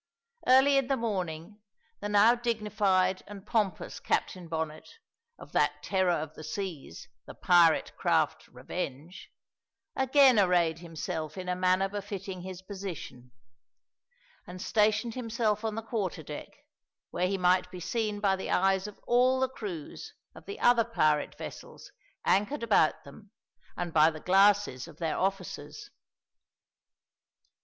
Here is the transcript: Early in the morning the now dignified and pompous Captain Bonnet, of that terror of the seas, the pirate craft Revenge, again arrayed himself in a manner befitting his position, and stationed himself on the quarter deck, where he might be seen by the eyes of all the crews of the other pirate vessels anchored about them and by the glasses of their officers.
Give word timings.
Early 0.47 0.77
in 0.77 0.87
the 0.87 0.97
morning 0.97 1.59
the 1.99 2.09
now 2.09 2.33
dignified 2.33 3.21
and 3.27 3.45
pompous 3.45 3.99
Captain 3.99 4.47
Bonnet, 4.47 4.95
of 5.37 5.51
that 5.51 5.83
terror 5.83 6.09
of 6.09 6.33
the 6.33 6.43
seas, 6.43 7.07
the 7.27 7.35
pirate 7.35 7.95
craft 7.97 8.47
Revenge, 8.47 9.29
again 9.95 10.39
arrayed 10.39 10.79
himself 10.79 11.37
in 11.37 11.47
a 11.47 11.55
manner 11.55 11.87
befitting 11.87 12.41
his 12.41 12.63
position, 12.63 13.29
and 14.47 14.59
stationed 14.59 15.13
himself 15.13 15.63
on 15.63 15.75
the 15.75 15.83
quarter 15.83 16.23
deck, 16.23 16.49
where 17.11 17.27
he 17.27 17.37
might 17.37 17.69
be 17.69 17.79
seen 17.79 18.19
by 18.19 18.35
the 18.35 18.49
eyes 18.49 18.87
of 18.87 18.99
all 19.05 19.39
the 19.39 19.49
crews 19.49 20.15
of 20.33 20.47
the 20.47 20.59
other 20.59 20.83
pirate 20.83 21.37
vessels 21.37 21.91
anchored 22.25 22.63
about 22.63 23.03
them 23.03 23.29
and 23.77 23.93
by 23.93 24.09
the 24.09 24.19
glasses 24.19 24.87
of 24.87 24.97
their 24.97 25.15
officers. 25.19 25.91